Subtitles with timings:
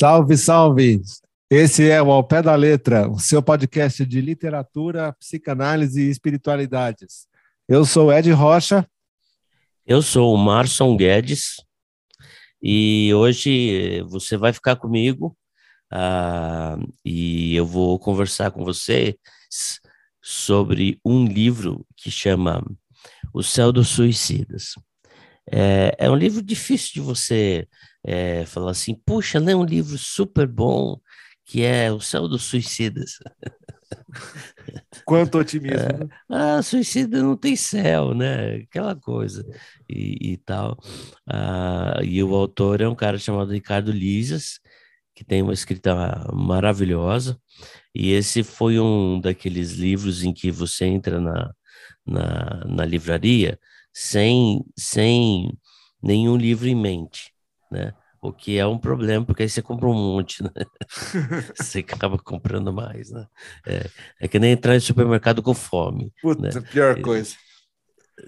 [0.00, 1.02] Salve, salve!
[1.50, 7.28] Esse é o Ao Pé da Letra, o seu podcast de literatura, psicanálise e espiritualidades.
[7.68, 8.88] Eu sou Ed Rocha.
[9.86, 11.56] Eu sou o Marson Guedes
[12.62, 15.36] e hoje você vai ficar comigo
[15.92, 19.18] uh, e eu vou conversar com você
[20.22, 22.64] sobre um livro que chama
[23.34, 24.76] O Céu dos Suicidas.
[25.52, 27.68] É, é um livro difícil de você
[28.04, 31.00] é, falar assim, puxa, lê um livro super bom,
[31.44, 33.18] que é O Céu dos Suicidas.
[35.04, 35.78] Quanto otimismo.
[35.78, 36.08] É, né?
[36.28, 38.56] ah, suicida não tem céu, né?
[38.56, 39.44] Aquela coisa
[39.88, 40.78] e, e tal.
[41.28, 44.60] Ah, e o autor é um cara chamado Ricardo Lisas,
[45.14, 45.94] que tem uma escrita
[46.32, 47.40] maravilhosa.
[47.94, 51.52] E esse foi um daqueles livros em que você entra na,
[52.06, 53.58] na, na livraria
[53.92, 55.52] sem, sem
[56.02, 57.29] nenhum livro em mente,
[57.70, 57.92] né?
[58.22, 60.50] O que é um problema, porque aí você compra um monte, né?
[61.56, 63.26] você acaba comprando mais, né?
[63.66, 63.90] É,
[64.20, 66.12] é, que nem entrar em supermercado com fome.
[66.20, 66.68] Puta, né?
[66.70, 67.34] pior coisa.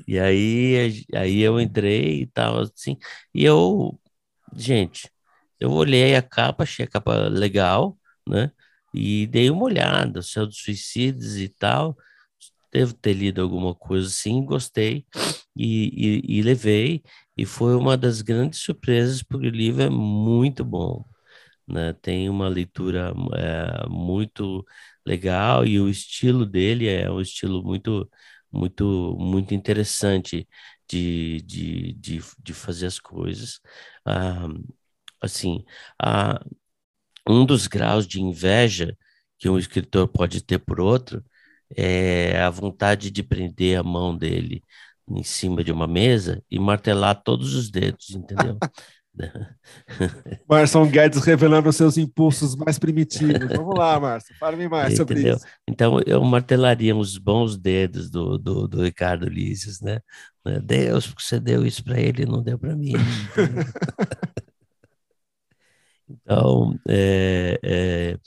[0.07, 2.97] E, e aí, aí eu entrei e tal, assim,
[3.35, 3.99] e eu,
[4.57, 5.11] gente,
[5.61, 8.51] eu olhei a capa, achei a capa legal, né?
[8.95, 11.97] E dei uma olhada, Céu dos Suicidas e tal,
[12.73, 15.07] devo ter lido alguma coisa assim, gostei
[15.57, 17.03] e, e, e, levei,
[17.37, 21.05] e foi uma das grandes surpresas, porque o livro é muito bom,
[21.69, 21.93] né?
[21.95, 24.65] tem uma leitura é, muito
[25.07, 28.11] legal e o estilo dele é um estilo muito,
[28.53, 30.49] muito, muito interessante
[30.89, 33.61] de, de, de, de fazer as coisas.
[34.07, 34.49] Ah,
[35.23, 35.65] assim,
[36.03, 36.41] ah,
[37.29, 38.97] um dos graus de inveja
[39.39, 41.25] que um escritor pode ter por outro
[41.77, 44.63] é, a vontade de prender a mão dele
[45.19, 48.59] em cima de uma mesa e martelar todos os dedos, entendeu?
[50.49, 53.49] Marson Guedes revelando seus impulsos mais primitivos.
[53.55, 55.37] Vamos lá, Márcio, fale-me mais sobre entendeu?
[55.37, 55.47] isso.
[55.69, 60.01] Então, eu martelaria os bons dedos do, do, do Ricardo Lícios, né?
[60.65, 62.93] Deus, porque você deu isso para ele, não deu para mim.
[66.25, 68.19] Então, é, é,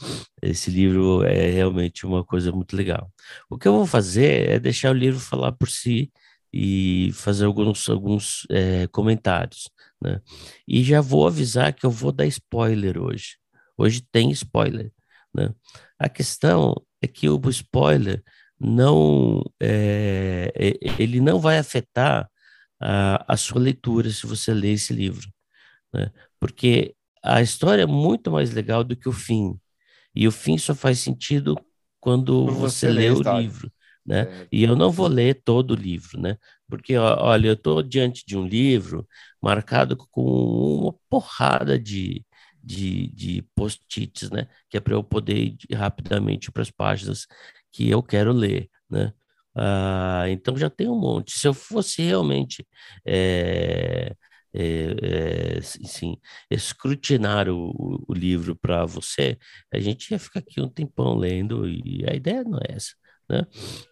[0.41, 3.11] esse livro é realmente uma coisa muito legal.
[3.47, 6.11] O que eu vou fazer é deixar o livro falar por si
[6.57, 9.69] e fazer alguns, alguns é, comentários.
[10.01, 10.21] Né?
[10.65, 13.35] E já vou avisar que eu vou dar spoiler hoje.
[13.77, 14.89] Hoje tem spoiler.
[15.33, 15.53] Né?
[15.99, 18.23] A questão é que o spoiler
[18.57, 20.49] não é,
[20.97, 22.29] ele não vai afetar
[22.79, 25.27] a, a sua leitura se você ler esse livro.
[25.93, 26.09] Né?
[26.39, 29.59] Porque a história é muito mais legal do que o fim.
[30.15, 31.57] E o fim só faz sentido
[31.99, 33.69] quando, você, você lê o livro.
[34.05, 34.27] Né?
[34.51, 36.37] E eu não vou ler todo o livro, né?
[36.67, 39.07] Porque, olha, eu estou diante de um livro
[39.41, 42.23] marcado com uma porrada de,
[42.63, 44.47] de, de post-its, né?
[44.69, 47.25] Que é para eu poder ir rapidamente para as páginas
[47.71, 49.13] que eu quero ler, né?
[49.55, 51.31] Ah, então já tem um monte.
[51.37, 52.67] Se eu fosse realmente
[53.05, 54.13] é,
[54.53, 56.17] é, é, assim,
[56.49, 59.37] escrutinar o, o livro para você,
[59.73, 62.93] a gente ia ficar aqui um tempão lendo e a ideia não é essa.
[63.29, 63.45] Né?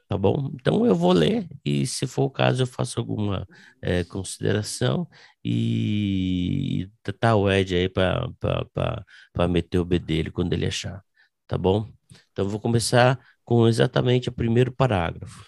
[0.07, 0.51] Tá bom?
[0.53, 3.47] Então eu vou ler e, se for o caso, eu faço alguma
[3.81, 5.07] é, consideração
[5.43, 6.89] e
[7.19, 11.03] tá o Ed aí para meter o B dele quando ele achar.
[11.47, 11.91] Tá bom?
[12.31, 15.45] Então vou começar com exatamente o primeiro parágrafo.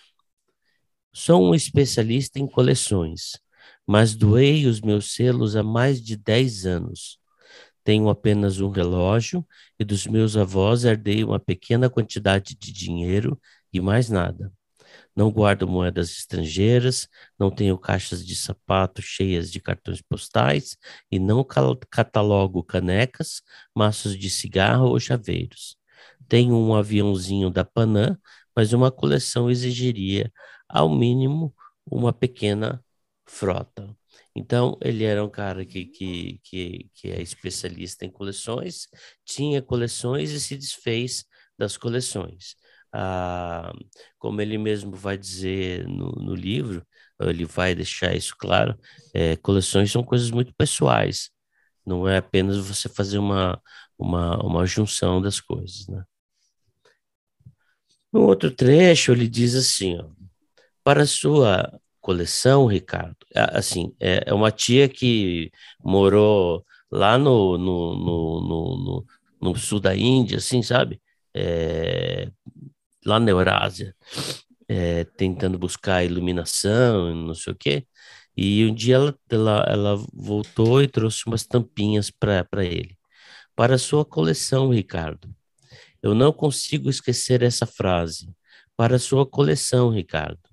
[1.14, 3.40] Sou um especialista em coleções
[3.86, 7.20] mas doei os meus selos há mais de dez anos.
[7.84, 9.46] Tenho apenas um relógio
[9.80, 13.40] e dos meus avós herdei uma pequena quantidade de dinheiro
[13.78, 14.52] e mais nada.
[15.16, 17.08] Não guardo moedas estrangeiras,
[17.40, 20.78] não tenho caixas de sapato cheias de cartões postais
[21.12, 21.46] e não
[21.90, 23.42] catalogo canecas,
[23.76, 25.78] maços de cigarro ou chaveiros.
[26.28, 28.18] Tenho um aviãozinho da Panam,
[28.56, 30.32] mas uma coleção exigiria,
[30.68, 31.54] ao mínimo,
[31.86, 32.84] uma pequena
[33.26, 33.96] frota.
[34.36, 38.88] Então, ele era um cara que, que, que, que é especialista em coleções,
[39.26, 41.26] tinha coleções e se desfez
[41.58, 42.56] das coleções.
[42.98, 43.74] Ah,
[44.18, 46.86] como ele mesmo vai dizer no, no livro,
[47.20, 48.78] ele vai deixar isso claro,
[49.14, 51.30] é, coleções são coisas muito pessoais,
[51.86, 53.62] não é apenas você fazer uma,
[53.98, 56.04] uma, uma junção das coisas, né?
[58.12, 60.06] No outro trecho, ele diz assim, ó,
[60.84, 65.52] para sua coleção, Ricardo, assim, é, é uma tia que
[65.84, 69.06] morou lá no, no, no, no,
[69.42, 71.02] no sul da Índia, assim, sabe?
[71.34, 72.32] É,
[73.06, 73.96] lá na Eurásia,
[74.68, 77.88] é, tentando buscar iluminação, não sei o quê.
[78.36, 82.98] E um dia ela, ela, ela voltou e trouxe umas tampinhas para ele.
[83.56, 85.34] Para sua coleção, Ricardo.
[86.04, 88.30] Eu não consigo esquecer essa frase.
[88.76, 90.50] Para sua coleção, Ricardo.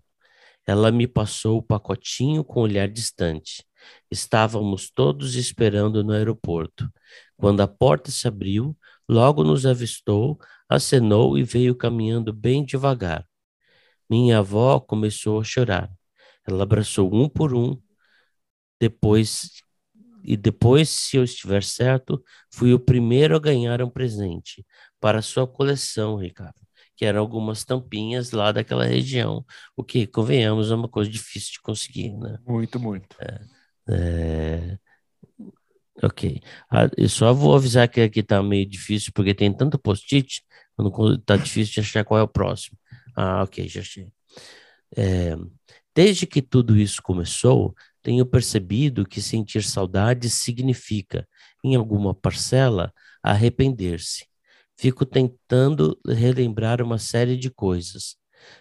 [0.67, 3.65] Ela me passou o pacotinho com olhar distante.
[4.11, 6.89] Estávamos todos esperando no aeroporto.
[7.37, 8.77] Quando a porta se abriu,
[9.13, 10.39] logo nos avistou,
[10.69, 13.27] acenou e veio caminhando bem devagar.
[14.11, 15.91] Minha avó começou a chorar.
[16.47, 17.81] Ela abraçou um por um.
[18.81, 19.63] Depois
[20.25, 22.23] e depois, se eu estiver certo,
[22.53, 24.65] fui o primeiro a ganhar um presente
[25.01, 26.61] para sua coleção, Ricardo,
[26.97, 29.45] que eram algumas tampinhas lá daquela região,
[29.77, 32.39] o que, convenhamos, é uma coisa difícil de conseguir, né?
[32.47, 33.17] Muito, muito.
[33.21, 33.41] É,
[33.91, 34.79] é...
[36.03, 36.41] Ok.
[36.71, 40.43] Ah, eu só vou avisar que aqui tá meio difícil, porque tem tanto post-it,
[41.27, 42.79] tá difícil de achar qual é o próximo.
[43.17, 44.13] Ah, ok, já achei.
[44.97, 45.37] É,
[45.95, 51.27] desde que tudo isso começou, tenho percebido que sentir saudade significa,
[51.65, 52.93] em alguma parcela,
[53.23, 54.27] arrepender-se.
[54.77, 58.17] Fico tentando relembrar uma série de coisas.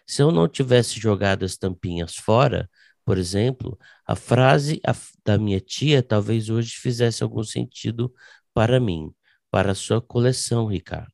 [0.06, 2.70] Se eu não tivesse jogado as tampinhas fora,
[3.06, 4.82] por exemplo, a frase
[5.26, 8.14] da minha tia talvez hoje fizesse algum sentido
[8.54, 9.14] para mim,
[9.50, 11.12] para a sua coleção, Ricardo.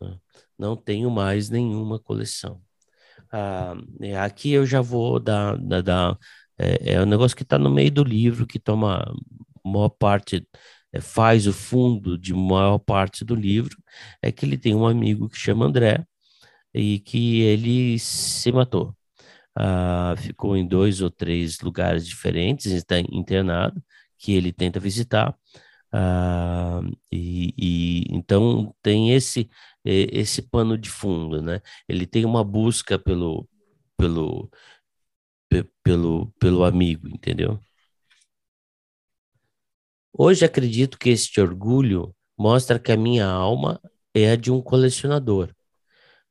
[0.00, 0.18] Né?
[0.58, 2.62] Não tenho mais nenhuma coleção.
[3.32, 6.18] Ah, é, aqui eu já vou dar, dar, dar
[6.58, 9.04] é, é um negócio que está no meio do livro, que toma
[9.64, 10.46] maior parte,
[10.92, 13.76] é, faz o fundo de maior parte do livro,
[14.22, 16.04] é que ele tem um amigo que chama André
[16.74, 18.95] e que ele se matou.
[19.56, 23.82] Ah, ficou em dois ou três lugares diferentes, está internado,
[24.18, 25.36] que ele tenta visitar.
[25.92, 26.80] Ah,
[27.12, 29.48] e, e, então tem esse
[29.84, 31.60] esse pano de fundo, né?
[31.88, 33.48] Ele tem uma busca pelo
[33.96, 34.50] pelo
[35.82, 37.60] pelo, pelo amigo, entendeu?
[40.12, 43.80] Hoje acredito que este orgulho mostra que a minha alma
[44.14, 45.54] é a de um colecionador.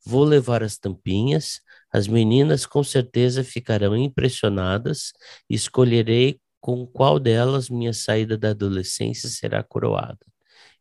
[0.05, 1.61] Vou levar as tampinhas,
[1.95, 5.13] as meninas com certeza ficarão impressionadas
[5.49, 10.19] escolherei com qual delas minha saída da adolescência será coroada.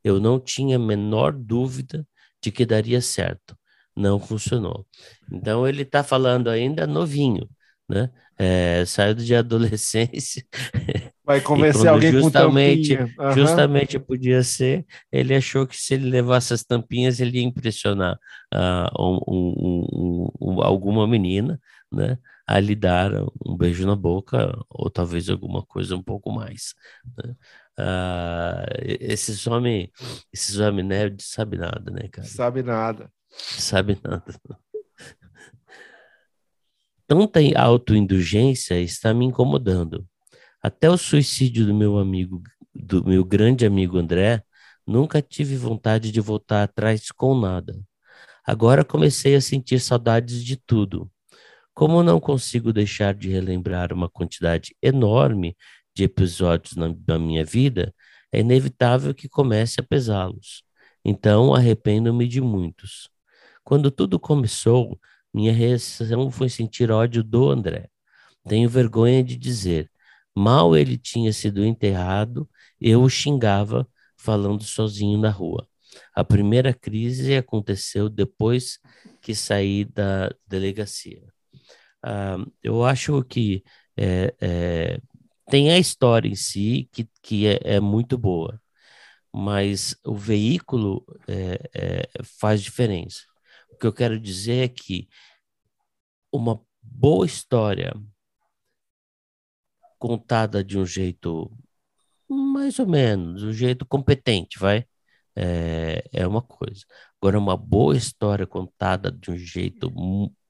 [0.02, 2.06] Eu não tinha a menor dúvida
[2.42, 3.56] de que daria certo.
[3.96, 4.86] Não funcionou.
[5.32, 7.48] Então ele está falando ainda novinho,
[7.88, 8.10] né?
[8.38, 10.44] É, saiu de adolescência.
[11.24, 13.28] Vai convencer alguém justamente, com tampinha.
[13.28, 13.34] Uhum.
[13.34, 18.18] Justamente podia ser, ele achou que se ele levasse as tampinhas, ele ia impressionar
[18.52, 21.58] uh, um, um, um, alguma menina,
[21.90, 22.18] né?
[22.46, 23.10] A lhe dar
[23.44, 26.74] um beijo na boca, ou talvez alguma coisa um pouco mais.
[27.16, 27.34] Né?
[27.80, 28.66] Uh,
[29.00, 29.88] esses homens,
[30.30, 32.28] esses homens nerds sabe nada, né, cara?
[32.28, 33.10] Sabe nada.
[33.30, 34.34] Sabe nada
[37.06, 40.06] tanta autoindulgência está me incomodando.
[40.64, 42.42] Até o suicídio do meu amigo,
[42.74, 44.42] do meu grande amigo André,
[44.86, 47.78] nunca tive vontade de voltar atrás com nada.
[48.42, 51.10] Agora comecei a sentir saudades de tudo.
[51.74, 55.54] Como não consigo deixar de relembrar uma quantidade enorme
[55.94, 57.94] de episódios na, na minha vida,
[58.32, 60.64] é inevitável que comece a pesá-los.
[61.04, 63.10] Então arrependo-me de muitos.
[63.62, 64.98] Quando tudo começou,
[65.32, 67.90] minha reação foi sentir ódio do André.
[68.48, 69.90] Tenho vergonha de dizer.
[70.34, 72.48] Mal ele tinha sido enterrado,
[72.80, 73.86] eu o xingava
[74.16, 75.68] falando sozinho na rua.
[76.14, 78.78] A primeira crise aconteceu depois
[79.22, 81.22] que saí da delegacia.
[82.02, 83.62] Ah, eu acho que
[83.96, 85.00] é, é,
[85.50, 88.60] tem a história em si que, que é, é muito boa,
[89.32, 93.22] mas o veículo é, é, faz diferença.
[93.70, 95.08] O que eu quero dizer é que
[96.32, 97.94] uma boa história
[100.04, 101.50] contada de um jeito
[102.28, 104.84] mais ou menos, um jeito competente, vai?
[105.34, 106.84] É, é uma coisa.
[107.18, 109.90] Agora, uma boa história contada de um jeito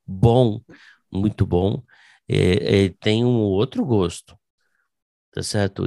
[0.04, 0.60] bom,
[1.10, 1.80] muito bom,
[2.28, 4.36] é, é, tem um outro gosto,
[5.32, 5.84] tá certo?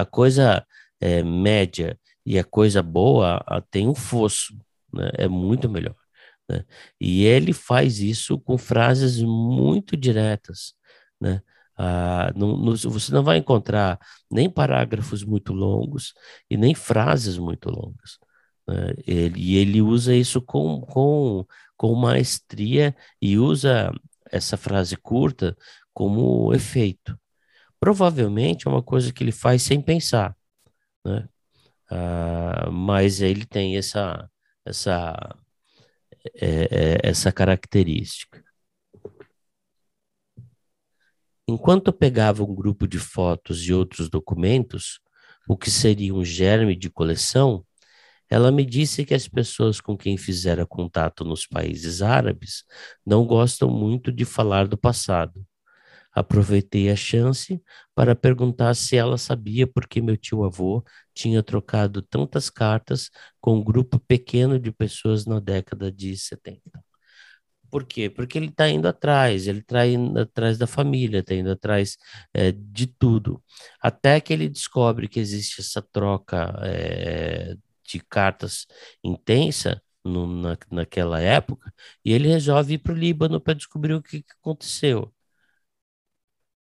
[0.00, 0.66] A coisa
[0.98, 4.56] é, média e a coisa boa tem um fosso,
[4.92, 5.10] né?
[5.14, 5.96] É muito melhor.
[6.48, 6.64] Né?
[6.98, 10.74] E ele faz isso com frases muito diretas.
[11.20, 11.42] Né?
[11.76, 13.98] Ah, no, no, você não vai encontrar
[14.30, 16.14] nem parágrafos muito longos
[16.48, 18.18] e nem frases muito longas.
[18.68, 18.94] Né?
[19.06, 23.92] Ele, e ele usa isso com, com, com maestria e usa
[24.30, 25.56] essa frase curta
[25.92, 27.18] como efeito.
[27.80, 30.36] Provavelmente é uma coisa que ele faz sem pensar,
[31.04, 31.28] né?
[31.90, 34.28] Ah, mas ele tem essa,
[34.64, 35.36] essa
[36.34, 38.43] é, é, essa característica.
[41.48, 45.00] Enquanto pegava um grupo de fotos e outros documentos,
[45.48, 47.64] o que seria um germe de coleção,
[48.30, 52.64] Ela me disse que as pessoas com quem fizera contato nos países árabes
[53.06, 55.46] não gostam muito de falar do passado.
[56.12, 57.62] Aproveitei a chance
[57.94, 60.84] para perguntar se ela sabia por que meu tio-avô
[61.14, 63.10] tinha trocado tantas cartas
[63.40, 66.60] com um grupo pequeno de pessoas na década de 70.
[67.74, 68.08] Por quê?
[68.08, 71.96] Porque ele está indo atrás, ele está indo atrás da família, está indo atrás
[72.32, 73.42] é, de tudo.
[73.80, 78.66] Até que ele descobre que existe essa troca é, de cartas
[79.02, 81.72] intensa no, na, naquela época,
[82.04, 85.12] e ele resolve ir para o Líbano para descobrir o que, que aconteceu.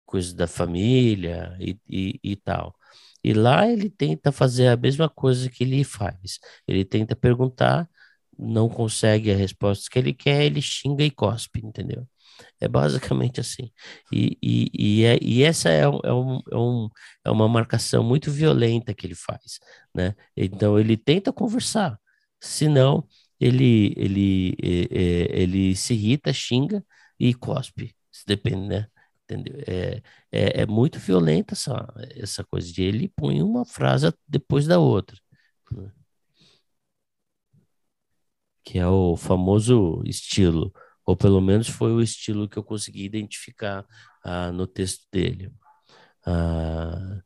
[0.06, 2.74] Coisas da família e, e, e tal.
[3.22, 6.38] E lá ele tenta fazer a mesma coisa que ele faz.
[6.66, 7.88] Ele tenta perguntar
[8.38, 12.06] não consegue a resposta que ele quer, ele xinga e cospe, entendeu?
[12.60, 13.70] É basicamente assim.
[14.12, 16.86] E, e, e, é, e essa é, um, é, um,
[17.24, 19.58] é, é uma marcação muito violenta que ele faz,
[19.94, 20.14] né?
[20.36, 21.98] Então ele tenta conversar,
[22.40, 23.06] senão
[23.40, 26.84] ele, ele, é, ele se irrita, xinga
[27.18, 28.86] e cospe, se depende, né?
[29.24, 29.62] Entendeu?
[29.66, 30.02] É,
[30.32, 35.16] é, é muito violenta essa, essa coisa de ele põe uma frase depois da outra.
[35.72, 35.90] Né?
[38.68, 40.70] Que é o famoso estilo,
[41.06, 43.86] ou pelo menos foi o estilo que eu consegui identificar
[44.22, 45.50] ah, no texto dele.
[46.26, 47.22] Ah,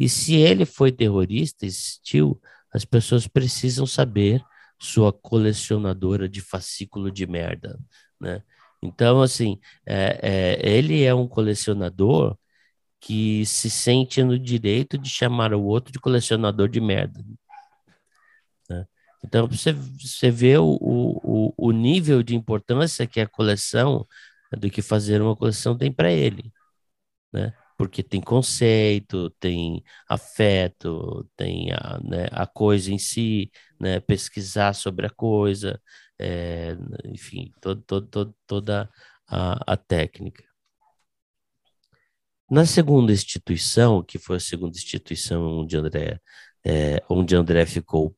[0.00, 2.40] e se ele foi terrorista, existiu,
[2.72, 4.42] as pessoas precisam saber
[4.80, 7.78] sua colecionadora de fascículo de merda,
[8.18, 8.42] né?
[8.82, 12.38] Então, assim, é, é, ele é um colecionador
[13.00, 17.22] que se sente no direito de chamar o outro de colecionador de merda.
[19.24, 24.06] Então, você, você vê o, o, o nível de importância que a coleção,
[24.58, 26.52] do que fazer uma coleção tem para ele,
[27.32, 27.52] né?
[27.76, 34.00] Porque tem conceito, tem afeto, tem a, né, a coisa em si, né?
[34.00, 35.80] pesquisar sobre a coisa,
[36.18, 38.90] é, enfim, todo, todo, todo, toda
[39.28, 40.44] a, a técnica.
[42.50, 46.18] Na segunda instituição, que foi a segunda instituição onde André,
[46.64, 48.16] é, onde André ficou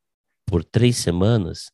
[0.50, 1.70] por três semanas,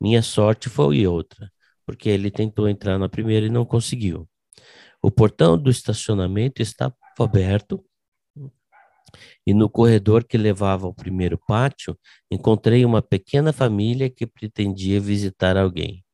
[0.00, 1.50] minha sorte foi outra,
[1.84, 4.28] porque ele tentou entrar na primeira e não conseguiu.
[5.02, 7.84] O portão do estacionamento estava aberto
[9.46, 11.98] e no corredor que levava ao primeiro pátio
[12.30, 16.04] encontrei uma pequena família que pretendia visitar alguém,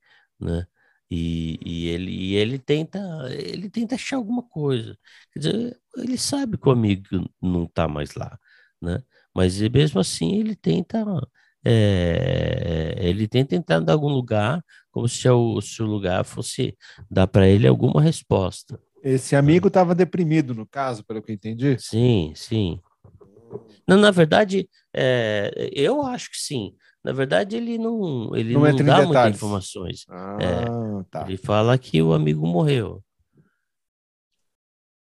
[0.41, 0.67] né?
[1.11, 2.99] E, e, ele, e ele tenta
[3.31, 4.99] ele tenta achar alguma coisa.
[5.33, 7.05] Quer dizer, ele sabe que o amigo
[7.41, 8.39] não está mais lá,
[8.83, 9.03] né?
[9.35, 11.05] Mas mesmo assim ele tenta
[11.69, 16.77] é, ele tenta entrar em algum lugar, como se o, se o lugar fosse
[17.11, 18.81] dar para ele alguma resposta.
[19.03, 21.77] Esse amigo estava deprimido, no caso, pelo que eu entendi?
[21.81, 22.81] Sim, sim.
[23.87, 26.73] Não, na verdade, é, eu acho que sim.
[27.03, 30.07] Na verdade, ele não, ele não, não dá muitas informações.
[30.09, 31.25] Ah, é, tá.
[31.27, 33.03] Ele fala que o amigo morreu.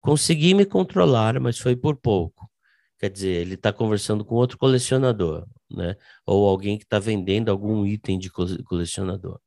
[0.02, 2.48] Consegui me controlar, mas foi por pouco.
[3.00, 5.96] Quer dizer, ele está conversando com outro colecionador né?
[6.26, 9.40] Ou alguém que está vendendo algum item de colecionador.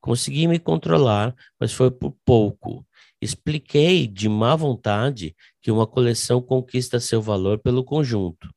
[0.00, 2.86] Consegui me controlar, mas foi por pouco.
[3.20, 8.48] Expliquei de má vontade que uma coleção conquista seu valor pelo conjunto.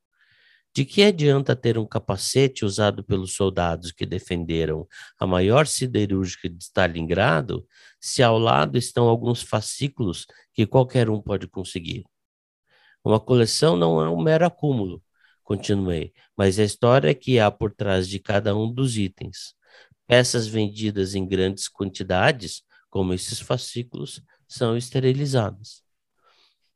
[0.75, 4.87] De que adianta ter um capacete usado pelos soldados que defenderam
[5.19, 7.65] a maior siderúrgica de Stalingrado
[7.99, 12.05] se ao lado estão alguns fascículos que qualquer um pode conseguir?
[13.03, 15.01] Uma coleção não é um mero acúmulo,
[15.49, 16.13] Continuei.
[16.37, 19.55] Mas a história que há por trás de cada um dos itens.
[20.05, 25.81] Peças vendidas em grandes quantidades, como esses fascículos, são esterilizadas.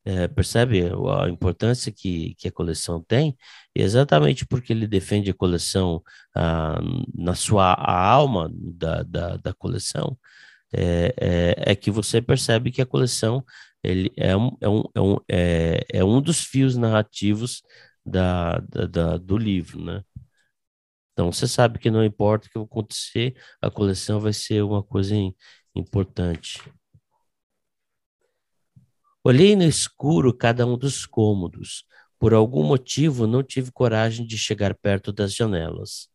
[0.06, 0.84] É, percebe
[1.22, 3.38] a importância que, que a coleção tem?
[3.76, 6.02] E exatamente porque ele defende a coleção
[6.36, 6.80] ah,
[7.14, 10.18] na sua alma da, da, da coleção,
[10.74, 13.46] é, é, é, que você percebe que a coleção
[13.84, 17.62] ele é, um, é, um, é, um, é, é um dos fios narrativos
[18.06, 20.04] da, da, da, do livro, né?
[21.14, 25.16] Então você sabe que não importa o que acontecer, a coleção vai ser uma coisa
[25.76, 26.60] importante.
[29.24, 31.86] Olhei no escuro cada um dos cômodos.
[32.20, 36.10] Por algum motivo não tive coragem de chegar perto das janelas.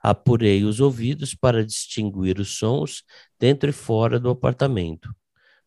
[0.00, 3.02] Apurei os ouvidos para distinguir os sons
[3.38, 5.14] dentro e fora do apartamento.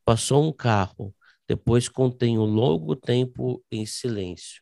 [0.06, 1.14] Passou um carro.
[1.48, 4.62] Depois contei um longo tempo em silêncio.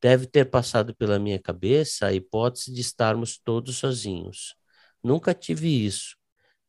[0.00, 4.54] Deve ter passado pela minha cabeça a hipótese de estarmos todos sozinhos.
[5.02, 6.16] Nunca tive isso.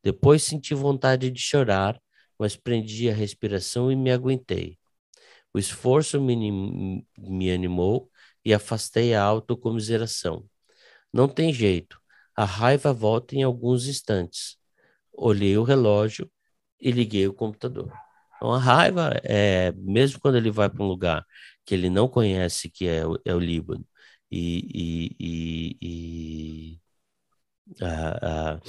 [0.03, 2.01] Depois senti vontade de chorar,
[2.37, 4.77] mas prendi a respiração e me aguentei.
[5.53, 8.09] O esforço me, me animou
[8.43, 10.45] e afastei a autocomiseração.
[11.13, 12.01] Não tem jeito.
[12.35, 14.57] A raiva volta em alguns instantes.
[15.13, 16.31] Olhei o relógio
[16.79, 17.91] e liguei o computador.
[18.41, 21.23] Então, a raiva, é, mesmo quando ele vai para um lugar
[21.63, 23.85] que ele não conhece, que é o, é o Líbano,
[24.31, 26.79] e, e, e,
[27.79, 28.59] e, a, a,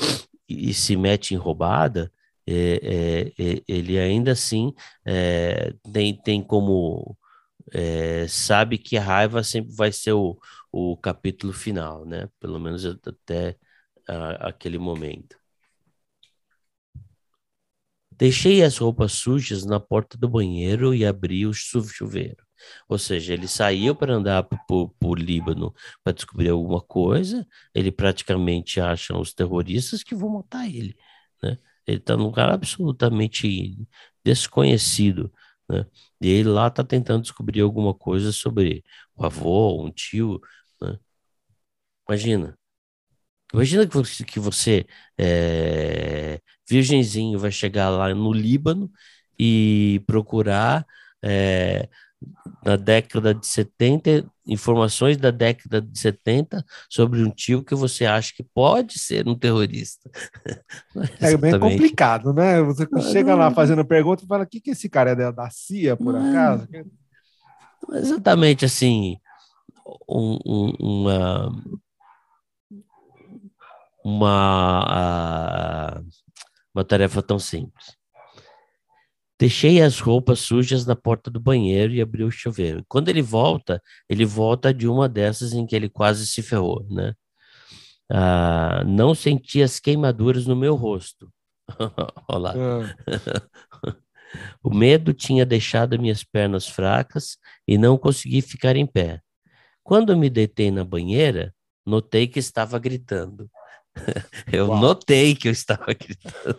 [0.48, 2.12] e se mete em roubada,
[2.46, 4.74] é, é, é ele ainda assim
[5.06, 7.16] é, tem, tem como.
[7.72, 10.38] É, sabe que a raiva sempre vai ser o,
[10.72, 12.28] o capítulo final, né?
[12.40, 13.56] Pelo menos até
[14.08, 15.41] a, aquele momento.
[18.22, 22.46] Deixei as roupas sujas na porta do banheiro e abri o chuveiro.
[22.88, 25.74] Ou seja, ele saiu para andar para o Líbano
[26.04, 30.96] para descobrir alguma coisa, ele praticamente acha os terroristas que vão matar ele.
[31.42, 31.58] Né?
[31.84, 33.76] Ele está num lugar absolutamente
[34.24, 35.32] desconhecido.
[35.68, 35.84] Né?
[36.20, 38.84] E ele lá está tentando descobrir alguma coisa sobre
[39.16, 40.40] o avô, um tio.
[40.80, 40.96] Né?
[42.08, 42.56] Imagina,
[43.52, 44.86] Imagina que você,
[45.18, 48.90] é, virgenzinho, vai chegar lá no Líbano
[49.38, 50.86] e procurar
[51.22, 51.88] é,
[52.64, 58.32] na década de 70, informações da década de 70 sobre um tio que você acha
[58.34, 60.10] que pode ser um terrorista.
[61.20, 62.62] É, é bem complicado, né?
[62.62, 65.96] Você chega lá fazendo pergunta e fala: o que, que esse cara é da CIA,
[65.96, 66.68] por não, acaso?
[67.92, 69.16] Exatamente assim.
[70.08, 71.62] Um, um, uma,
[74.04, 76.02] uma,
[76.74, 77.96] uma tarefa tão simples.
[79.38, 82.84] Deixei as roupas sujas na porta do banheiro e abri o chuveiro.
[82.88, 87.12] Quando ele volta, ele volta de uma dessas em que ele quase se ferrou, né?
[88.08, 91.32] Ah, não senti as queimaduras no meu rosto.
[92.28, 92.54] Olá.
[92.54, 93.96] Ah.
[94.62, 99.20] o medo tinha deixado minhas pernas fracas e não consegui ficar em pé.
[99.82, 101.52] Quando me deitei na banheira,
[101.84, 103.50] notei que estava gritando.
[104.52, 104.80] eu Uau.
[104.80, 106.58] notei que eu estava gritando.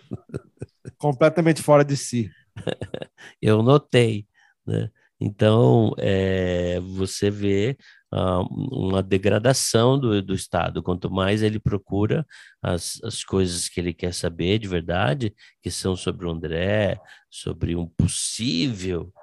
[0.98, 2.32] Completamente fora de si.
[3.42, 4.28] eu notei,
[4.66, 4.90] né?
[5.20, 7.78] Então, é, você vê
[8.14, 10.84] uh, uma degradação do, do Estado.
[10.84, 12.26] Quanto mais ele procura
[12.62, 17.74] as, as coisas que ele quer saber de verdade, que são sobre o André, sobre
[17.74, 19.14] um possível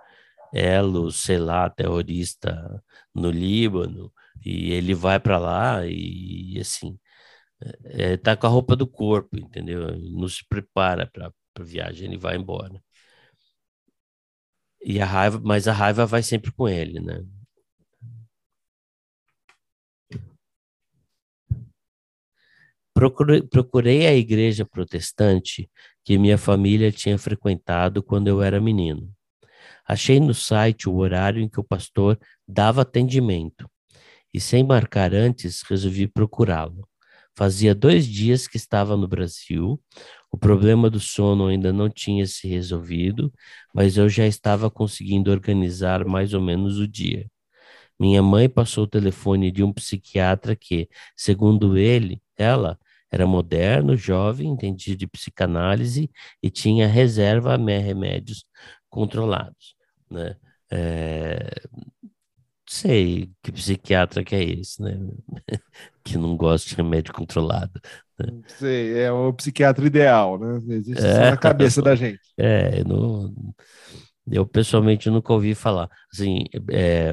[0.55, 2.83] elo, sei lá, terrorista
[3.14, 4.12] no Líbano,
[4.44, 6.99] e ele vai para lá e, assim,
[7.85, 9.96] é, tá com a roupa do corpo, entendeu?
[9.99, 12.83] Não se prepara para a viagem, ele vai embora.
[14.83, 17.23] E a raiva, mas a raiva vai sempre com ele, né?
[22.94, 25.70] Procurei, procurei a igreja protestante
[26.05, 29.11] que minha família tinha frequentado quando eu era menino.
[29.87, 33.70] Achei no site o horário em que o pastor dava atendimento
[34.35, 36.89] e, sem marcar antes, resolvi procurá-lo.
[37.40, 39.81] Fazia dois dias que estava no Brasil,
[40.31, 43.33] o problema do sono ainda não tinha se resolvido,
[43.74, 47.26] mas eu já estava conseguindo organizar mais ou menos o dia.
[47.98, 52.79] Minha mãe passou o telefone de um psiquiatra que, segundo ele, ela,
[53.11, 56.11] era moderno, jovem, entendia de psicanálise
[56.42, 58.44] e tinha reserva a remédios
[58.90, 59.76] controlados.
[60.11, 60.37] Né?
[60.70, 61.50] É,
[62.71, 64.97] sei que psiquiatra que é esse, né?
[66.05, 67.81] que não gosta de remédio controlado.
[68.17, 68.43] Né?
[68.47, 70.77] Sei, é o psiquiatra ideal, né?
[70.77, 72.21] Existe é, na cabeça da gente.
[72.39, 73.35] É, eu, não,
[74.31, 75.91] eu pessoalmente nunca ouvi falar.
[76.13, 77.13] Assim, é,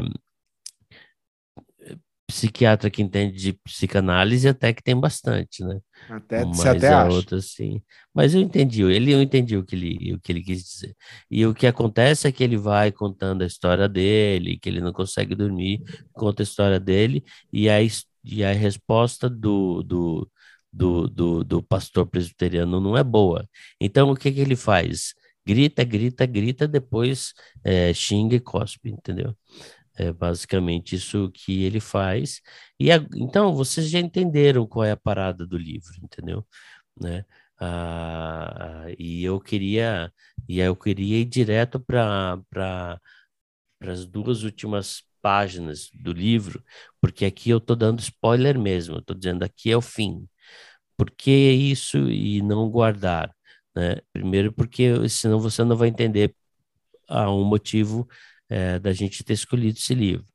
[2.28, 5.80] psiquiatra que entende de psicanálise até que tem bastante, né?
[6.10, 7.08] Até, Mas até a acha.
[7.08, 7.82] outra, sim.
[8.14, 10.96] Mas eu entendi, ele eu entendi o que ele, o que ele quis dizer.
[11.32, 14.94] E o que acontece é que ele vai contando a história dele, que ele não
[14.94, 15.82] consegue dormir,
[16.14, 17.78] conta a história dele, e a,
[18.24, 20.30] e a resposta do, do,
[20.72, 23.48] do, do, do pastor presbiteriano não é boa.
[23.80, 25.14] Então, o que, que ele faz?
[25.46, 29.36] Grita, grita, grita, depois é, xinga e cospe, entendeu?
[29.98, 32.42] É basicamente isso que ele faz.
[32.80, 36.46] E a, então vocês já entenderam qual é a parada do livro, entendeu?
[37.00, 37.26] Né?
[37.60, 40.14] Ah, e eu queria
[40.48, 43.00] e eu queria ir direto para para
[43.82, 46.64] as duas últimas páginas do livro,
[47.02, 50.28] porque aqui eu estou dando spoiler mesmo, estou dizendo aqui é o fim.
[50.98, 53.36] Por que isso e não guardar?
[53.76, 53.98] Né?
[54.14, 56.36] Primeiro, porque senão você não vai entender
[57.08, 58.08] ah, um motivo
[58.50, 60.26] é, da gente ter escolhido esse livro.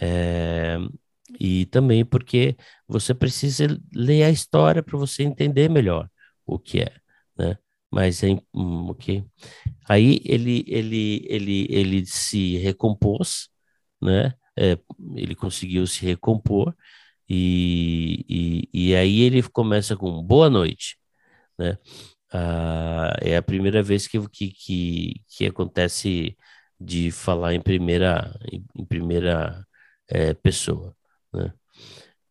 [0.00, 0.78] É,
[1.40, 2.56] e também porque
[2.88, 6.08] você precisa ler a história para você entender melhor
[6.46, 6.92] o que é,
[7.38, 7.56] né?
[7.90, 9.24] Mas é hum, ok.
[9.88, 13.48] Aí ele ele ele ele se recompôs,
[14.02, 14.34] né?
[14.58, 14.78] É,
[15.16, 16.74] ele conseguiu se recompor
[17.28, 20.98] E, e, e aí ele começa com boa noite,
[21.58, 21.78] né?
[22.32, 26.36] Ah, é a primeira vez que, que, que, que acontece
[26.80, 29.66] de falar em primeira, em, primeira
[30.08, 30.94] é, pessoa,
[31.32, 31.52] né?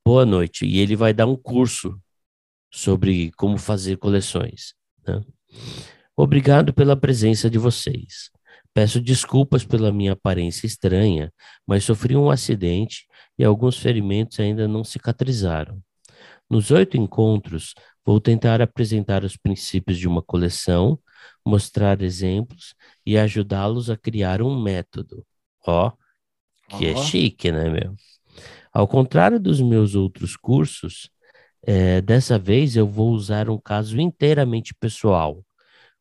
[0.06, 0.66] Boa noite.
[0.66, 1.98] E ele vai dar um curso
[2.72, 4.74] sobre como fazer coleções,
[5.08, 5.22] né?
[6.16, 8.30] Obrigado pela presença de vocês.
[8.74, 11.32] Peço desculpas pela minha aparência estranha,
[11.66, 13.06] mas sofri um acidente
[13.38, 15.82] e alguns ferimentos ainda não cicatrizaram.
[16.50, 17.74] Nos oito encontros,
[18.06, 21.00] vou tentar apresentar os princípios de uma coleção,
[21.46, 25.26] mostrar exemplos e ajudá-los a criar um método.
[25.66, 25.92] Ó,
[26.70, 26.90] que oh.
[26.90, 27.96] é chique, né, meu?
[28.74, 31.10] Ao contrário dos meus outros cursos,
[31.66, 35.44] é, dessa vez eu vou usar um caso inteiramente pessoal.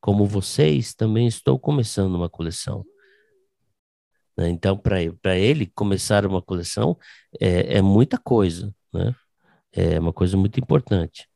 [0.00, 2.84] Como vocês, também estou começando uma coleção.
[4.36, 4.48] Né?
[4.48, 6.98] Então, para ele começar uma coleção
[7.40, 9.14] é, é muita coisa, né?
[9.74, 11.28] É uma coisa muito importante.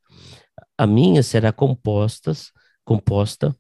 [0.79, 2.53] A minha será compostas,
[2.85, 3.55] composta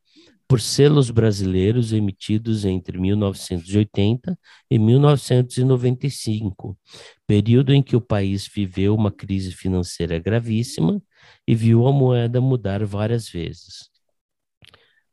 [0.48, 4.38] por selos brasileiros emitidos entre 1980
[4.70, 6.78] e 1995,
[7.26, 11.02] período em que o país viveu uma crise financeira gravíssima
[11.46, 13.90] e viu a moeda mudar várias vezes.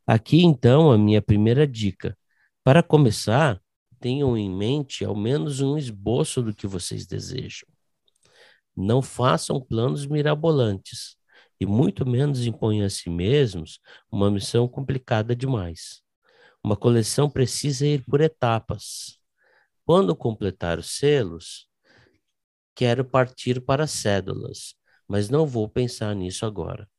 [0.05, 2.17] Aqui então a minha primeira dica.
[2.63, 3.59] Para começar,
[3.99, 7.67] tenham em mente ao menos um esboço do que vocês desejam.
[8.75, 11.15] Não façam planos mirabolantes
[11.59, 13.79] e muito menos imponham a si mesmos
[14.11, 16.01] uma missão complicada demais.
[16.63, 19.19] Uma coleção precisa ir por etapas.
[19.85, 21.67] Quando completar os selos,
[22.73, 24.75] quero partir para cédulas,
[25.07, 26.89] mas não vou pensar nisso agora.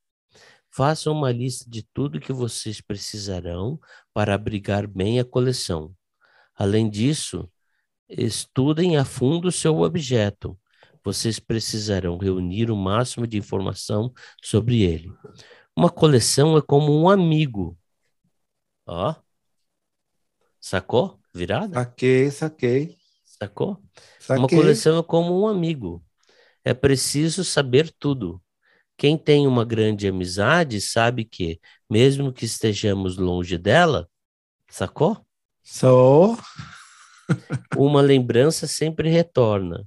[0.70, 3.78] Façam uma lista de tudo que vocês precisarão
[4.12, 5.94] para abrigar bem a coleção.
[6.54, 7.50] Além disso,
[8.08, 10.58] estudem a fundo o seu objeto.
[11.04, 14.12] Vocês precisarão reunir o máximo de informação
[14.42, 15.12] sobre ele.
[15.76, 17.76] Uma coleção é como um amigo.
[18.86, 19.14] Ó.
[20.60, 21.20] Sacou?
[21.34, 21.74] Virada?
[21.74, 22.98] Saquei, saquei.
[23.24, 23.82] Sacou?
[24.18, 24.38] Saquei.
[24.38, 26.02] Uma coleção é como um amigo.
[26.64, 28.40] É preciso saber tudo.
[28.96, 34.08] Quem tem uma grande amizade sabe que, mesmo que estejamos longe dela,
[34.70, 35.26] sacou?
[35.62, 36.38] Sou.
[37.76, 39.86] uma lembrança sempre retorna.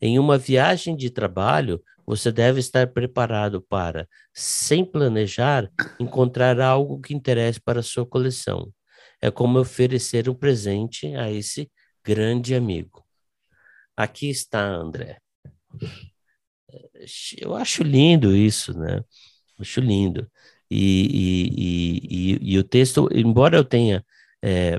[0.00, 7.14] Em uma viagem de trabalho, você deve estar preparado para, sem planejar, encontrar algo que
[7.14, 8.72] interesse para a sua coleção.
[9.20, 11.70] É como oferecer um presente a esse
[12.04, 13.04] grande amigo.
[13.96, 15.18] Aqui está, André.
[17.36, 19.02] Eu acho lindo isso, né?
[19.58, 20.30] Acho lindo.
[20.70, 24.04] E, e, e, e o texto, embora eu tenha
[24.42, 24.78] é,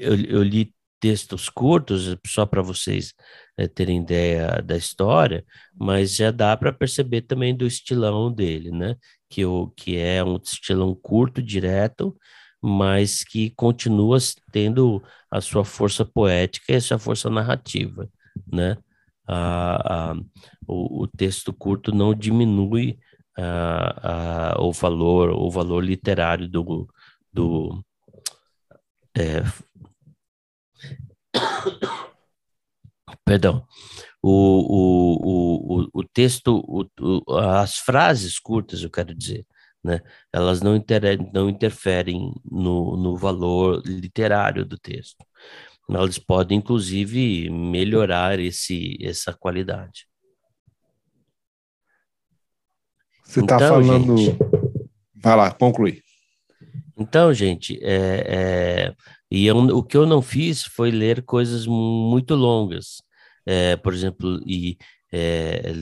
[0.00, 3.14] eu, eu li textos curtos, só para vocês
[3.56, 8.96] é, terem ideia da história, mas já dá para perceber também do estilão dele, né?
[9.28, 12.16] Que, o, que é um estilão curto, direto,
[12.62, 14.18] mas que continua
[14.52, 18.08] tendo a sua força poética e a sua força narrativa,
[18.50, 18.76] né?
[19.26, 20.14] A, a,
[20.66, 22.98] o, o texto curto não diminui
[23.36, 26.88] a, o valor, o valor literário do,
[27.32, 27.84] do,
[29.16, 29.42] é,
[33.24, 33.66] perdão,
[34.22, 36.86] o, o, o, o texto, o,
[37.38, 39.46] as frases curtas, eu quero dizer,
[39.82, 40.00] né?
[40.32, 45.24] Elas não, inter, não interferem no, no valor literário do texto.
[45.88, 50.06] Elas podem, inclusive, melhorar esse, essa qualidade.
[53.24, 54.16] Você está então, falando.
[54.18, 54.38] Gente,
[55.20, 56.02] Vai lá, conclui.
[56.96, 58.94] Então, gente, é, é,
[59.30, 63.02] e eu, o que eu não fiz foi ler coisas muito longas,
[63.46, 64.78] é, por exemplo, e
[65.12, 65.72] é,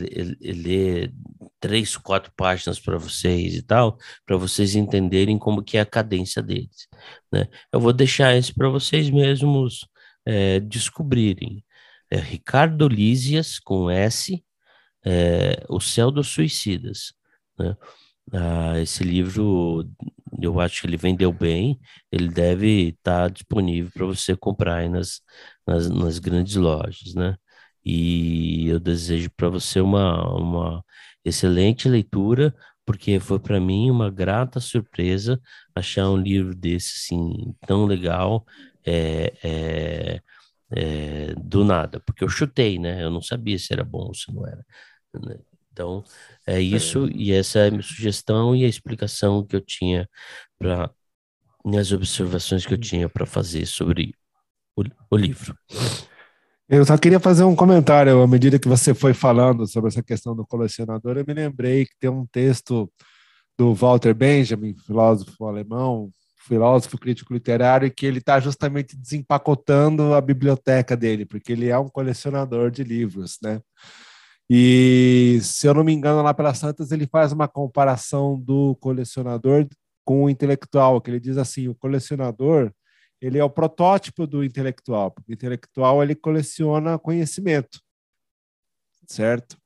[0.40, 1.12] ler
[1.60, 6.42] três, quatro páginas para vocês e tal, para vocês entenderem como que é a cadência
[6.42, 6.88] deles.
[7.32, 7.48] Né?
[7.72, 9.86] Eu vou deixar isso para vocês mesmos
[10.24, 11.64] é, descobrirem.
[12.10, 14.44] É Ricardo Lísias, com S,
[15.04, 17.12] é, O Céu dos Suicidas.
[17.58, 17.76] Né?
[18.32, 19.88] Ah, esse livro,
[20.40, 21.78] eu acho que ele vendeu bem,
[22.10, 25.20] ele deve estar tá disponível para você comprar aí nas,
[25.66, 27.36] nas, nas, grandes lojas, né?
[27.84, 30.84] E eu desejo para você uma, uma
[31.24, 35.40] excelente leitura, porque foi para mim uma grata surpresa
[35.74, 38.44] achar um livro desse, assim, tão legal,
[38.84, 40.20] é, é,
[40.70, 43.02] é, do nada, porque eu chutei, né?
[43.02, 44.64] Eu não sabia se era bom ou se não era.
[45.14, 45.38] Né?
[45.76, 46.02] Então,
[46.46, 50.08] é isso, e essa é a minha sugestão e a explicação que eu tinha
[50.58, 50.90] para
[51.78, 54.14] as observações que eu tinha para fazer sobre
[54.74, 55.54] o, o, livro.
[56.66, 58.22] Eu só queria fazer um comentário.
[58.22, 61.98] À medida que você foi falando sobre essa questão do colecionador, eu me lembrei que
[62.00, 62.90] tem um texto
[63.58, 66.10] do Walter Benjamin, filósofo alemão,
[66.48, 71.88] filósofo crítico literário, que ele está justamente desempacotando a biblioteca dele, porque ele é um
[71.88, 73.60] colecionador de livros, né?
[74.48, 79.66] E, se eu não me engano, lá pelas Santas, ele faz uma comparação do colecionador
[80.04, 82.72] com o intelectual, que ele diz assim, o colecionador,
[83.20, 87.80] ele é o protótipo do intelectual, porque o intelectual, ele coleciona conhecimento,
[89.08, 89.56] certo?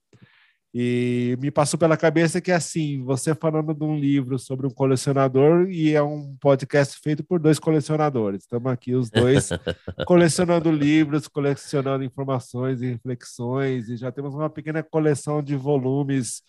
[0.73, 5.69] E me passou pela cabeça que, assim, você falando de um livro sobre um colecionador
[5.69, 8.43] e é um podcast feito por dois colecionadores.
[8.43, 9.49] Estamos aqui os dois
[10.07, 16.43] colecionando livros, colecionando informações e reflexões, e já temos uma pequena coleção de volumes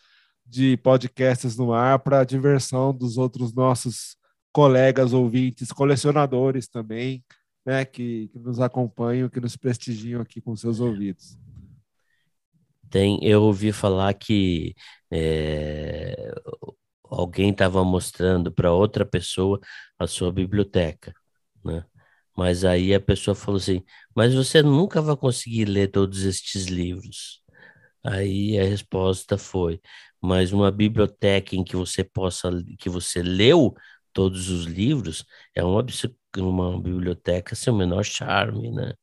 [0.46, 4.16] de podcasts no ar para diversão dos outros nossos
[4.54, 7.24] colegas ouvintes, colecionadores também,
[7.66, 11.38] né, que, que nos acompanham, que nos prestigiam aqui com seus ouvidos.
[12.92, 14.76] Tem, eu ouvi falar que
[15.12, 16.16] é,
[17.06, 19.60] alguém estava mostrando para outra pessoa
[20.00, 21.14] a sua biblioteca,
[21.66, 21.86] né?
[22.38, 23.84] Mas aí a pessoa falou assim:
[24.16, 27.42] Mas você nunca vai conseguir ler todos estes livros.
[28.04, 29.82] Aí a resposta foi:
[30.22, 33.74] Mas uma biblioteca em que você possa, que você leu
[34.14, 35.86] todos os livros, é uma,
[36.38, 38.94] uma biblioteca sem o menor charme, né?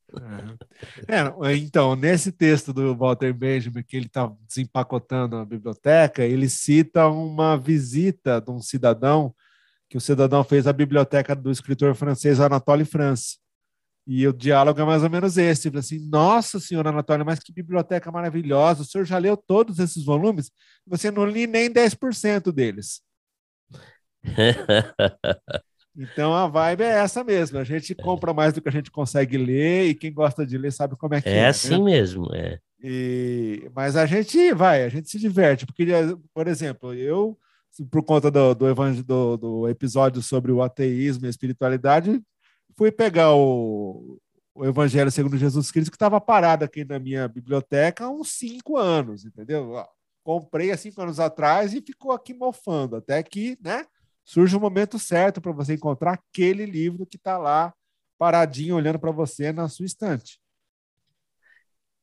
[1.09, 1.51] É.
[1.51, 1.57] é.
[1.57, 7.57] então, nesse texto do Walter Benjamin, que ele está desempacotando a biblioteca, ele cita uma
[7.57, 9.35] visita de um cidadão,
[9.89, 13.39] que o cidadão fez à biblioteca do escritor francês Anatole France.
[14.11, 15.69] E o diálogo é mais ou menos esse.
[15.69, 20.03] Ele assim, nossa senhora Anatole, mas que biblioteca maravilhosa, o senhor já leu todos esses
[20.03, 20.51] volumes?
[20.87, 23.03] Você não li nem 10% deles.
[26.01, 27.59] Então a vibe é essa mesmo.
[27.59, 30.73] A gente compra mais do que a gente consegue ler e quem gosta de ler
[30.73, 31.39] sabe como é que é.
[31.39, 31.79] É assim né?
[31.79, 32.61] mesmo, é.
[32.81, 35.85] E, mas a gente vai, a gente se diverte, porque,
[36.33, 37.37] por exemplo, eu,
[37.91, 42.23] por conta do, do, do, do episódio sobre o ateísmo e a espiritualidade,
[42.77, 44.21] fui pegar o,
[44.55, 48.77] o Evangelho segundo Jesus Cristo, que estava parado aqui na minha biblioteca há uns cinco
[48.77, 49.85] anos, entendeu?
[50.23, 53.85] Comprei há cinco anos atrás e ficou aqui mofando, até que, né?
[54.29, 57.73] Surge o um momento certo para você encontrar aquele livro que está lá
[58.19, 60.39] paradinho olhando para você na sua estante.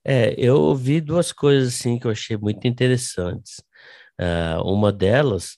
[0.03, 3.59] É, eu ouvi duas coisas assim que eu achei muito interessantes.
[4.19, 5.55] Uh, uma delas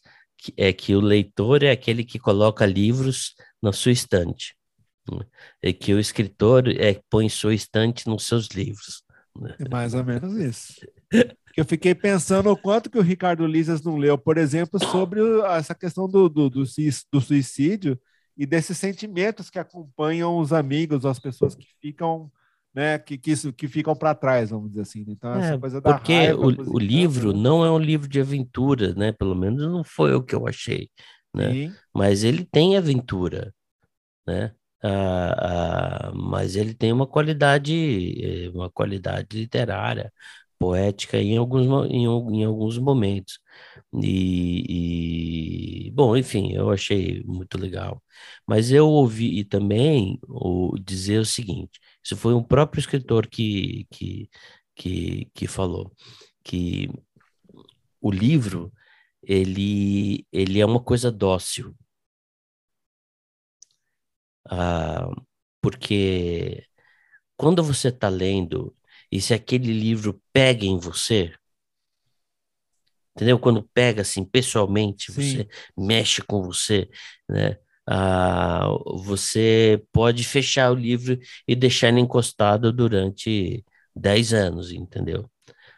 [0.58, 4.54] é que o leitor é aquele que coloca livros na sua estante,
[5.10, 5.26] né?
[5.64, 9.04] e que o escritor é põe sua estante nos seus livros.
[9.40, 9.56] Né?
[9.58, 10.74] É mais ou menos isso.
[11.56, 15.74] Eu fiquei pensando o quanto que o Ricardo Lisas não leu, por exemplo, sobre essa
[15.74, 16.64] questão do, do, do,
[17.12, 18.00] do suicídio
[18.38, 22.32] e desses sentimentos que acompanham os amigos, as pessoas que ficam
[22.78, 25.04] né, que, que, que ficam para trás, vamos dizer assim.
[25.08, 28.22] Então, essa é, coisa da Porque raiva, o, o livro não é um livro de
[28.22, 29.12] aventura, né?
[29.12, 30.88] Pelo menos não foi o que eu achei,
[31.36, 31.74] né?
[31.92, 33.52] Mas ele tem aventura,
[34.28, 34.52] né?
[34.84, 37.74] Ah, ah, mas ele tem uma qualidade,
[38.24, 40.14] eh, uma qualidade literária,
[40.60, 43.40] poética em alguns, em, em alguns momentos.
[44.04, 48.04] E, e, bom, enfim, eu achei muito legal.
[48.48, 54.30] Mas eu ouvi também o, dizer o seguinte: isso foi um próprio escritor que, que,
[54.76, 55.92] que, que falou
[56.44, 56.90] que
[58.02, 58.72] o livro
[59.24, 61.76] ele, ele é uma coisa dócil.
[64.50, 65.10] Ah,
[65.62, 66.66] porque
[67.38, 68.77] quando você está lendo
[69.12, 71.34] e se aquele livro pega em você,
[73.16, 73.40] entendeu?
[73.40, 75.22] Quando pega assim pessoalmente, Sim.
[75.22, 76.90] você mexe com você,
[77.30, 77.58] né?
[77.90, 78.68] Ah,
[79.06, 81.18] você pode fechar o livro
[81.48, 83.64] e deixar ele encostado durante
[83.96, 85.30] 10 anos, entendeu?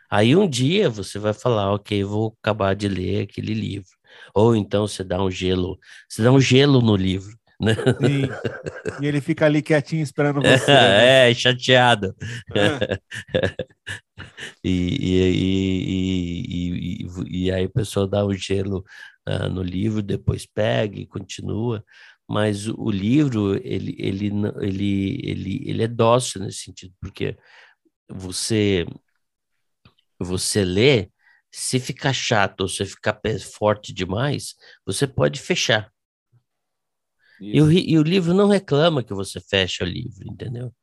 [0.10, 3.89] Aí um dia você vai falar, ok, vou acabar de ler aquele livro.
[4.36, 7.38] Ou então você dá um gelo, você dá um gelo no livro.
[7.62, 7.76] Né?
[7.76, 9.02] Sim.
[9.02, 10.72] E ele fica ali quietinho esperando você.
[10.72, 11.30] Né?
[11.30, 12.15] É, chateado.
[12.56, 13.00] É.
[14.63, 15.43] e, e,
[16.22, 18.86] e, e, e, aí o pessoal dá o gelo
[19.28, 21.84] uh, no livro, depois pega e continua.
[22.28, 27.36] Mas o livro, ele, ele, ele, ele, ele é dócil nesse sentido, porque
[28.08, 28.86] você,
[30.19, 31.10] você lê,
[31.52, 33.19] se ficar chato ou se ficar
[33.58, 35.91] forte demais, você pode fechar.
[37.41, 40.73] E o, e o livro não reclama que você fecha o livro, entendeu?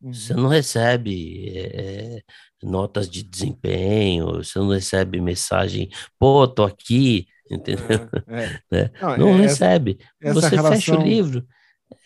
[0.00, 0.12] Uhum.
[0.12, 2.22] Você não recebe é,
[2.62, 8.08] notas de desempenho, você não recebe mensagem, pô, tô aqui, entendeu?
[8.28, 8.62] É, é.
[8.70, 8.90] Né?
[9.00, 9.98] Não, não é, recebe.
[10.20, 10.72] Essa, você relação...
[10.72, 11.46] fecha o livro,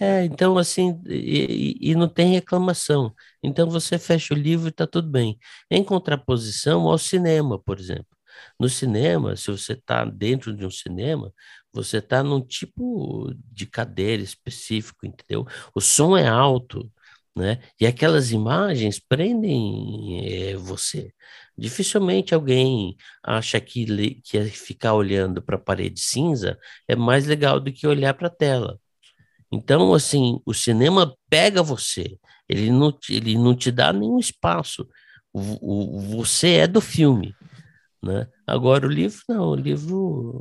[0.00, 3.14] É, então assim, e, e, não tem reclamação.
[3.42, 5.38] Então você fecha o livro e está tudo bem.
[5.70, 8.15] Em contraposição ao cinema, por exemplo.
[8.58, 11.32] No cinema, se você está dentro de um cinema,
[11.72, 15.46] você está num tipo de cadeira específico, entendeu?
[15.74, 16.90] O som é alto,
[17.36, 17.60] né?
[17.80, 21.12] E aquelas imagens prendem é, você.
[21.56, 27.72] Dificilmente alguém acha que, que ficar olhando para a parede cinza é mais legal do
[27.72, 28.80] que olhar para a tela.
[29.52, 32.18] Então, assim, o cinema pega você,
[32.48, 34.88] ele não, ele não te dá nenhum espaço.
[35.32, 37.34] O, o, você é do filme.
[38.02, 38.28] Né?
[38.46, 39.96] Agora o livro não, o livro,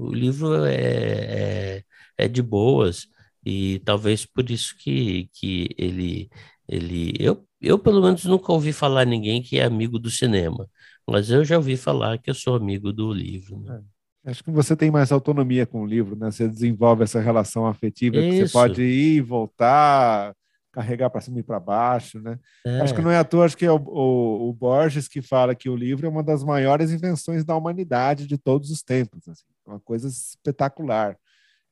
[0.07, 1.83] o livro é, é,
[2.17, 3.07] é de boas
[3.45, 6.29] e talvez por isso que, que ele,
[6.67, 10.67] ele eu, eu pelo menos nunca ouvi falar ninguém que é amigo do cinema,
[11.07, 13.59] mas eu já ouvi falar que eu sou amigo do livro.
[13.61, 13.81] Né?
[14.25, 14.31] É.
[14.31, 16.31] Acho que você tem mais autonomia com o livro, né?
[16.31, 18.29] Você desenvolve essa relação afetiva isso.
[18.29, 20.35] que você pode ir e voltar,
[20.75, 22.37] carregar para cima e para baixo, né?
[22.65, 22.81] É.
[22.81, 25.55] Acho que não é à toa, acho que é o, o, o, Borges que fala
[25.55, 29.45] que o livro é uma das maiores invenções da humanidade de todos os tempos, assim,
[29.65, 31.17] uma coisa espetacular.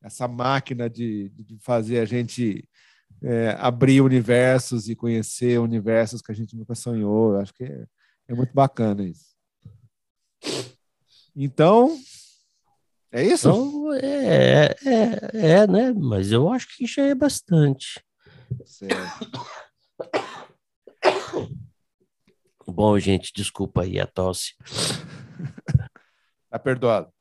[0.02, 2.68] Essa máquina de, de fazer a gente
[3.22, 7.86] é, abrir universos e conhecer universos que a gente nunca sonhou, acho que é,
[8.30, 9.34] é muito bacana isso.
[11.36, 11.98] Então,
[13.12, 13.50] é isso?
[13.50, 15.92] Então, é, é, é, né?
[15.92, 18.02] Mas eu acho que já é bastante.
[18.66, 19.46] Certo.
[22.68, 24.54] Bom, gente, desculpa aí a tosse.
[26.50, 27.12] Tá perdoado.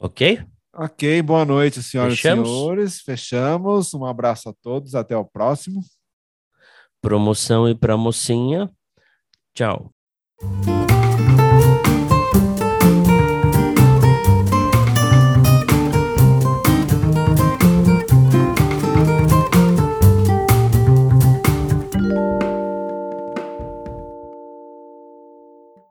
[0.00, 0.44] Ok?
[0.74, 2.48] Ok, boa noite, senhoras Fechamos?
[2.48, 3.00] e senhores.
[3.00, 3.94] Fechamos.
[3.94, 4.94] Um abraço a todos.
[4.94, 5.82] Até o próximo.
[7.00, 8.70] Promoção e pra mocinha.
[9.54, 9.92] Tchau.